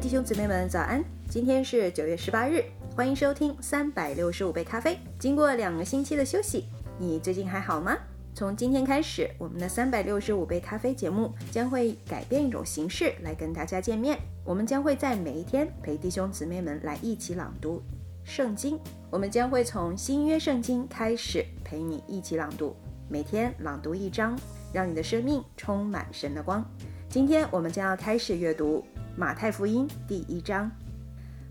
[0.00, 1.02] 弟兄姊妹们，早安！
[1.28, 2.62] 今天是九月十八日，
[2.94, 4.96] 欢迎收听三百六十五杯咖啡。
[5.18, 6.66] 经过两个星期的休息，
[7.00, 7.98] 你最近还好吗？
[8.32, 14.16] 从今天开始，我们的三百六十五杯咖啡节目将会改变一种形式来跟大家见面。
[14.44, 17.82] 我们将会在每一天陪弟兄姊妹们来一起朗读
[18.22, 18.78] 圣经。
[19.10, 22.76] 我们将会从新约圣经开始陪你一起朗读，
[23.08, 24.38] 每天朗读一章，
[24.72, 26.64] 让你的生命充满神的光。
[27.08, 28.84] 今天我们将要开始阅读
[29.18, 30.70] 马太福音第一章。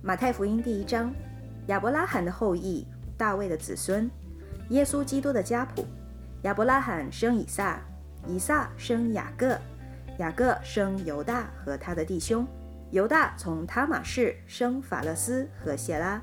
[0.02, 1.14] 马太福音第一章，
[1.66, 4.10] 亚伯拉罕的后裔，大卫的子孙，
[4.70, 5.86] 耶稣基督的家谱。
[6.44, 7.82] 亚伯拉罕生以撒，
[8.26, 9.60] 以撒生雅各，
[10.18, 12.48] 雅各生犹大和他的弟兄。
[12.92, 16.22] 犹大从他马氏生法勒斯和谢拉，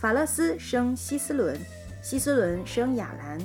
[0.00, 1.54] 法勒斯生希斯伦，
[2.00, 3.38] 希斯伦生亚兰，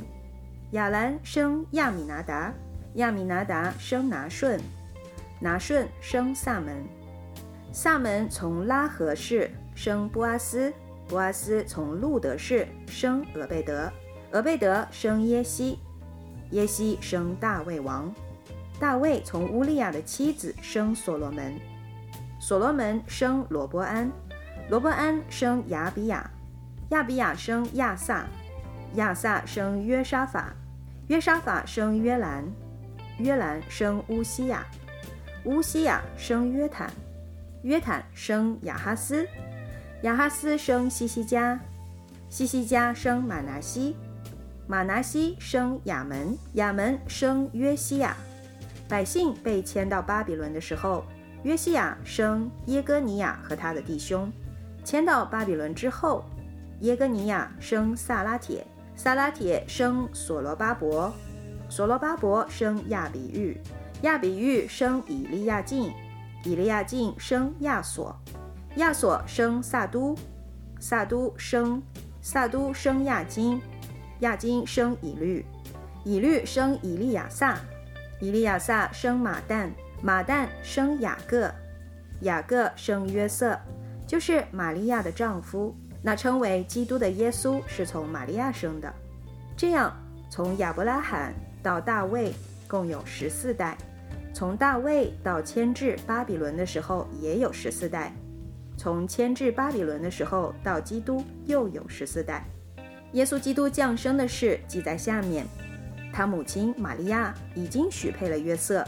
[0.72, 2.54] 亚兰生亚米拿达，
[2.94, 4.58] 亚米拿达生拿顺，
[5.42, 6.74] 拿顺生萨门，
[7.74, 10.74] 萨门从拉合氏生波阿斯，
[11.08, 13.90] 波阿斯从路德氏生俄贝德。
[14.32, 15.80] 俄贝德生耶西，
[16.52, 18.14] 耶西生大卫王，
[18.80, 21.54] 大卫从乌利亚的妻子生所罗门，
[22.42, 24.12] 所罗门生罗伯安，
[24.70, 26.30] 罗伯安生亚比亚，
[26.90, 28.26] 亚比亚生亚萨，
[28.96, 30.54] 亚萨生约沙法，
[31.08, 32.46] 约沙法生约兰，
[33.18, 34.66] 约兰生乌西亚，
[35.46, 36.90] 乌西亚生约坦，
[37.64, 39.28] 约坦生亚哈斯，
[40.04, 41.60] 亚哈斯生西西加，
[42.30, 43.96] 西西加生马拿西。
[44.68, 48.16] 马拿西生亚门，亚门生约西亚。
[48.88, 51.04] 百姓被迁到巴比伦的时候，
[51.44, 54.32] 约西亚生耶哥尼亚和他的弟兄。
[54.84, 56.26] 迁到巴比伦之后，
[56.80, 61.14] 耶哥尼亚生萨拉铁，萨拉铁生所罗巴伯，
[61.70, 63.58] 所罗巴伯生亚比玉，
[64.02, 65.92] 亚比玉生以利亚敬，
[66.44, 68.16] 以利亚敬生亚索，
[68.78, 70.16] 亚索生萨都，
[70.80, 71.82] 萨都生。
[72.22, 73.60] 萨都生亚金。
[74.20, 75.44] 亚金生以律，
[76.04, 77.58] 以律生以利亚撒，
[78.20, 79.70] 以利亚撒生马旦，
[80.04, 81.52] 马旦生雅各，
[82.22, 83.60] 雅各生约瑟，
[84.06, 85.76] 就是玛利亚的丈夫。
[86.04, 88.94] 那称为基督的耶稣是从玛利亚生的。
[89.58, 89.92] 这样，
[90.30, 92.32] 从亚伯拉罕到大卫
[92.68, 93.76] 共有十四代，
[94.42, 98.12] 从大卫到迁至巴比伦的时候也有十四代，
[98.76, 102.44] 从迁至巴比伦的时候到基督又有十四代。
[103.12, 105.46] 耶稣基督降生的事记在下面。
[106.12, 108.84] 他母亲玛利亚已经许配了约瑟，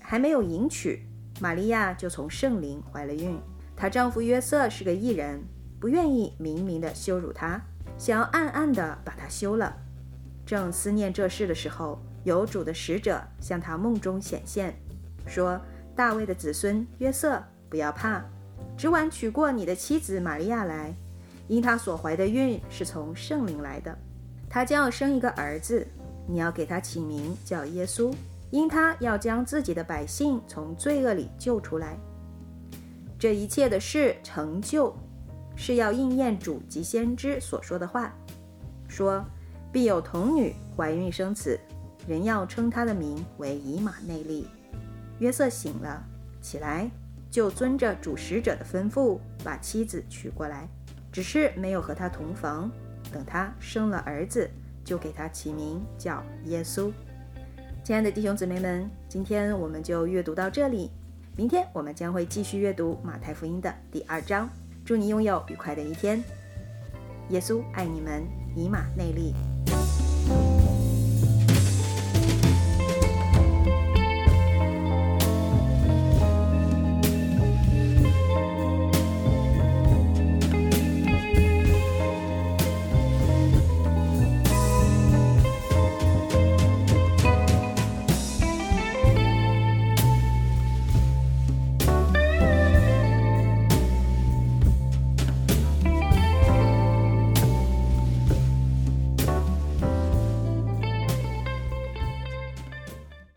[0.00, 1.04] 还没有迎娶，
[1.40, 3.36] 玛利亚就从圣灵怀了孕。
[3.74, 5.42] 她丈夫约瑟是个异人，
[5.80, 7.60] 不愿意明明的羞辱她，
[7.98, 9.76] 想要暗暗的把她休了。
[10.46, 14.76] 正思念这事的时候，有主的使者向他梦中显现，
[15.26, 15.60] 说
[15.94, 18.24] ：“大卫的子孙约瑟，不要怕，
[18.76, 20.94] 只晚娶过你的妻子玛利亚来。”
[21.48, 23.94] 因他所怀的孕是从圣灵来的，
[24.48, 25.86] 他将要生一个儿子，
[26.26, 28.14] 你要给他起名叫耶稣，
[28.50, 31.98] 因他要将自己的百姓从罪恶里救出来。
[33.18, 34.94] 这一切的事成就，
[35.54, 38.14] 是要应验主及先知所说的话，
[38.88, 39.22] 说
[39.70, 41.58] 必有童女怀孕生子，
[42.06, 44.46] 人要称他的名为以马内利。
[45.22, 46.04] 约瑟醒了，
[46.40, 46.90] 起来
[47.30, 50.68] 就遵着主使者的吩咐，把妻子娶过来。
[51.12, 52.68] 只是没有和他同房，
[53.12, 54.50] 等他生了儿子，
[54.84, 56.90] 就给他起名叫耶稣。
[57.84, 60.90] 亲爱的弟兄姊妹们，今天我们就阅读到这里，
[61.36, 64.50] 明天我们将会继续阅读马太福音的第二章。
[64.84, 66.20] 祝你拥有愉快的一天。
[67.28, 68.24] 耶稣爱你们，
[68.56, 69.32] 以马内利。